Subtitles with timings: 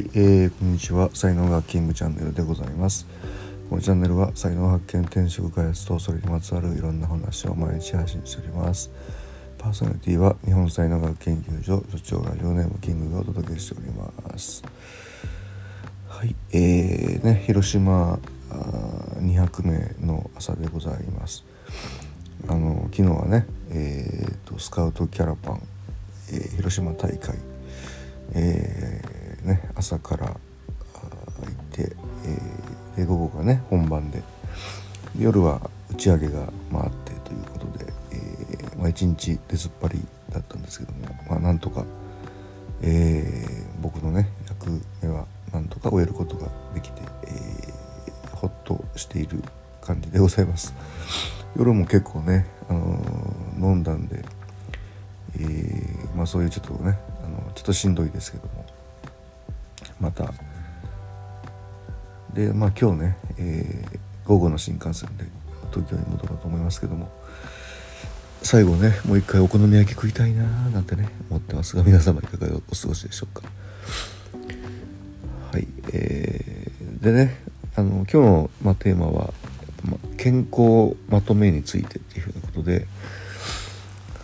[0.00, 1.10] い、えー、こんにちは。
[1.12, 3.06] 才能学キングチャンネルでございます。
[3.68, 8.90] このチャンネルは才能発見転職開発とそれにまつわるいろんな話を毎日配信しております。
[9.58, 14.62] パーソナリティは日本才能学研究所所長ラジオネームキングがお届けしております。
[16.08, 18.18] はいえーね広島
[18.50, 21.44] 2泊目の朝でございます。
[22.48, 25.62] あの昨日はね、えーと、スカウトキャラパン、
[26.32, 27.36] えー、広島大会、
[28.32, 34.22] えー、ね、朝から行って、えー、で午後がね本番で
[35.18, 40.00] 夜は打ち上げが回ってということで、えーまあ、日出ずっぱり
[40.30, 40.98] だったんですけども、
[41.28, 41.84] まあ、なんとか、
[42.82, 44.70] えー、僕のね役
[45.02, 49.42] 目はなんとか終えることができて、えー、ほっとしている
[49.80, 50.74] 感じでございます。
[51.56, 54.24] 夜も結構ね、あのー、飲んだんで、
[55.36, 58.59] えー、まあ、そういうちょっとねあのちょっとしんどいですけども
[60.00, 60.32] また。
[62.34, 65.24] でまあ今日ね、えー、午後の新幹線で
[65.70, 67.10] 東京に戻ろうと思いますけども
[68.42, 73.48] 最後ねもう一回お好み焼き食いたいなーなんてね思ってますが皆様いかがお過ごしでしょうか。
[75.52, 77.36] はいえー、でね
[77.74, 79.34] あの今日の、ま、テーマは
[79.84, 82.86] ま、健康まとめについてっていうふうなことで、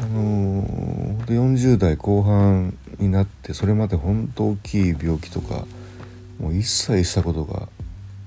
[0.00, 5.66] あのー、40代後半になってそれまで本当大きい病気とか
[6.38, 7.68] もう一切したことが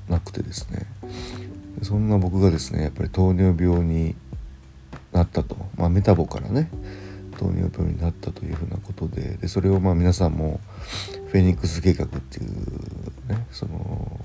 [0.08, 0.86] なくてですね。
[1.82, 4.16] そんな僕がですねやっぱり糖尿病に
[5.14, 6.70] なったと、まあ、メタボからね
[7.38, 9.38] 糖尿病になったというふうなことで。
[9.38, 10.60] でそれをまあ皆さんも
[11.28, 12.50] フェニックス計画っていう
[13.30, 14.20] ねその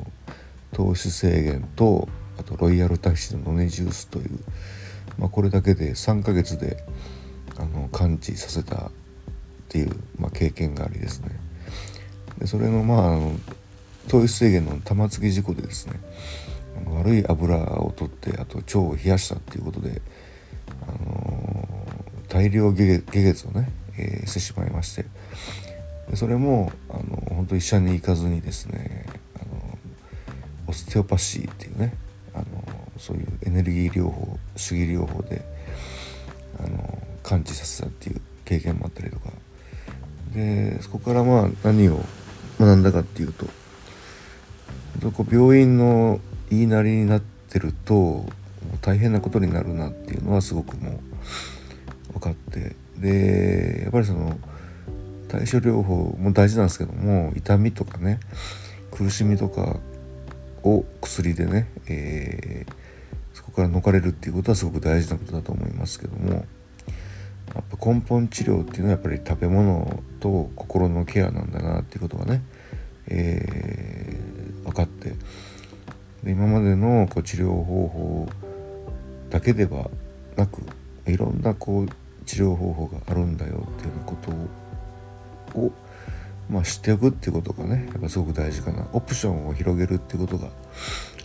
[0.73, 4.41] 糖質制限とあとロイヤルタクシーのノネジュースという、
[5.19, 6.85] まあ、これだけで3ヶ月で
[7.57, 8.91] あの完治させたっ
[9.69, 9.91] ていう、
[10.25, 11.29] まあ、経験がありですね。
[12.39, 13.33] でそれのまあの
[14.09, 16.01] 糖質制限の玉突き事故でですね
[16.87, 20.03] 悪い油を取ってあと腸を冷やしたっていうことで、
[20.83, 25.07] あのー、大量下血をね、えー、してしまいまして
[26.11, 27.03] でそれもあの
[27.37, 29.07] 本当医者に行かずにですね
[29.37, 29.79] あの
[30.67, 31.95] オステオパシーっていうね
[32.35, 32.45] あの
[32.99, 35.45] そういうエネルギー療法主義療法で
[36.59, 39.31] あの感知させたっていう経験もあったりとか
[40.35, 42.01] でそこからまあ何を
[42.59, 43.47] 学んだかっていうと
[45.13, 48.25] こ病院の言いなりになってると
[48.81, 51.01] 大変なことになるなっていうのはすごくも
[52.11, 54.39] う分かってでやっぱりその
[55.29, 58.21] 対処療法も大事なんですけども痛みとかね
[58.91, 59.79] 苦しみとか
[60.63, 66.47] を薬でね、えー、そこから抜かれるっていうことはすごく大事なことだと思いますけども
[67.85, 72.43] 根本治療っていうのはやっぱり食べ物と心のケアなんだなっていうことがね、
[73.09, 75.15] えー、分かって。
[76.25, 78.29] で今までのこう治療方法
[79.29, 79.91] だけでは
[80.37, 80.63] なく
[81.07, 81.89] いろんなこう
[82.25, 84.17] 治療方法があるんだよっていうようなこ
[85.53, 85.73] とを
[86.51, 88.87] まあ、知っておくっていうことがねやっぱすごく大事かな。
[88.93, 90.51] オプションを広げるっていうことが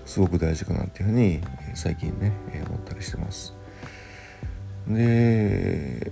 [0.06, 1.42] すごく大事かなっていうふうに
[1.74, 2.32] 最近ね
[2.68, 3.59] 思ったりしてます。
[4.90, 6.12] で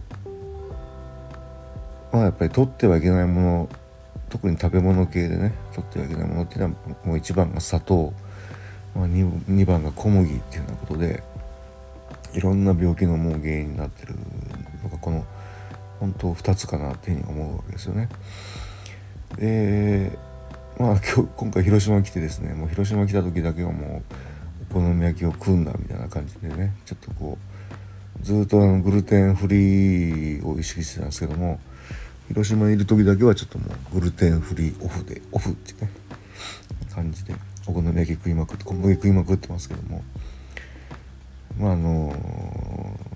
[2.11, 3.69] まあやっぱり取ってはいけないもの
[4.29, 6.71] 特に食べ物系でね取ってはいけないものっていうのは
[7.05, 8.13] もう1番が砂糖、
[8.95, 11.23] まあ2、2, 番が小麦っていうようなことで
[12.33, 14.16] いろんな病気のもう原因になってる
[14.83, 15.25] のがこの
[15.99, 18.09] 本当2つかなっていうふうに思うわけですよね。
[19.37, 20.17] で
[20.77, 24.03] まあ今日今回広島来てですねもう広島来た時だけはも
[24.71, 27.57] うお好み焼きを食うんだみたいな感じでねちょっとこう
[28.22, 31.59] ずっとあのグルテンフリーを意識してたんですけども
[32.28, 35.91] 広島にいる時だけはちょっともうグルテンフリーオフでオフってね
[36.94, 37.33] 感じで
[37.67, 40.03] お好み焼き食いまくって小麦食いまくってますけども
[41.57, 42.13] まああの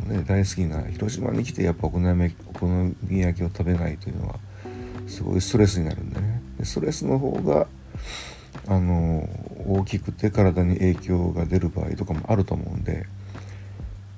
[0.07, 4.35] ね大好きな広島に来てやっぱお好み焼きを食べないというのは
[5.07, 6.41] すごいストレスになるんでね。
[6.57, 7.67] でストレスの方が
[8.67, 9.27] あの
[9.67, 13.05] 大きくて体に影響が出る場合とかもあると思うんで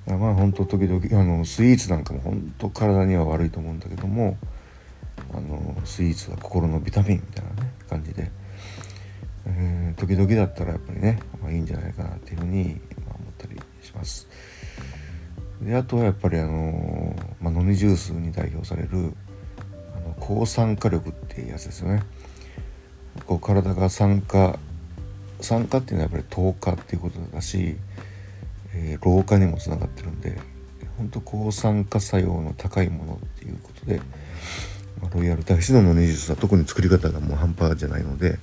[0.06, 4.36] まあ本当時々あのスイーツなんかも本当体には悪いと思うんだけども
[5.32, 8.30] あのスイーツは心のビタミンみたいなね感じで、
[9.46, 14.28] えー、時々だったらやっぱりね、まあ、いいんじゃないかなっていうふうに、まあ、思ったりします。
[15.62, 19.14] であとはやっぱりあの、まあ、飲みジュースに代表される
[19.96, 22.02] あの抗酸化力っていうやつですよね
[23.26, 24.58] こう体が酸化
[25.40, 27.76] 酸化っていうのはやっぱり糖化っていうことだし、
[28.74, 30.38] え、老化にもつながってるんで
[30.98, 34.00] 本当抗酸化作用の高いものっていうことで
[35.04, 38.38] まあ、ロイヤル大使のの技術は特に作り方がもう半端じゃないので、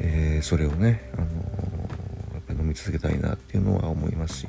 [0.00, 4.48] えー、それをね、あのー、やっぱ飲み続けたいなっていうのは思いますし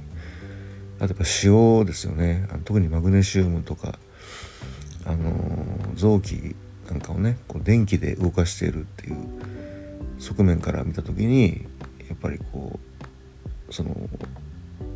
[0.99, 2.47] あとやっぱ塩ですよね。
[2.49, 3.99] あの特にマグネシウムとか、
[5.05, 6.55] あのー、臓器
[6.89, 9.17] なんかをねこう電気で動かしているっていう
[10.19, 11.65] 側面から見た時に
[12.07, 12.79] やっぱりこ
[13.69, 13.95] うその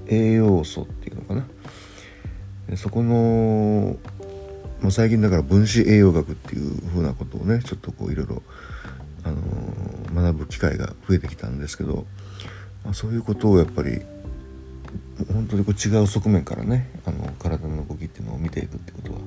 [0.07, 2.77] 栄養素っていうのかな。
[2.77, 3.97] そこの、
[4.81, 8.41] ま、最近だから分子栄養学っていうふうなことをねちょっとこういろいろ、
[9.23, 9.37] あの、
[10.13, 12.05] 学ぶ機会が増えてきたんですけど、
[12.83, 14.01] まあ、そういうことをやっぱり
[15.33, 19.19] 本当にこう違う側面からねあの体の動きっていうのを見ていくってことは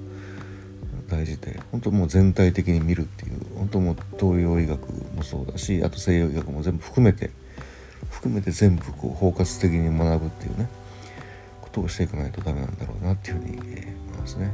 [1.09, 7.31] 大事で本当もう全体的に見るっていう本当もう東洋医学もそうだしあと西洋医学も全部含めて
[8.25, 10.69] 含めて全部こう包括的に学ぶっていうね
[11.61, 14.51] ことをしていかないとダメなんだろうなっていうふうに、思いますね。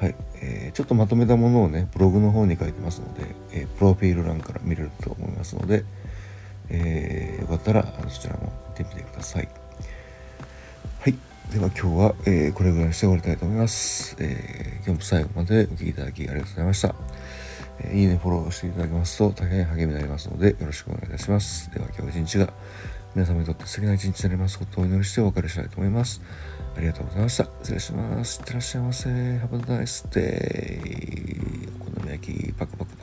[0.00, 5.84] はい、えー、ちょっとまとめたものをねブログの方に書いてますので、えー、プロフィール欄から見れると思いますので、
[6.68, 9.48] えー、よかったらそちらも見てみてください。
[11.00, 11.14] はい
[11.52, 14.16] では今日は、えー、これぐらいにして終わりたいと思います。
[14.18, 17.45] えー、今日も最後までお聴きいただきありがとうございました。
[17.92, 21.70] いいね、フォローしていただけますと大変励みになりますのでよろしくお願いいたします。
[21.72, 22.52] では今日一日が
[23.14, 26.20] 皆様にとって素敵な一日になりますことをお祈りしてお別れしたいと思います。
[26.76, 27.48] ありがとうございました。
[27.62, 28.40] 失礼します。
[28.40, 29.08] いってらっしゃいませ。
[29.08, 31.70] Have a nice day.
[31.80, 32.95] お好み焼きパクパク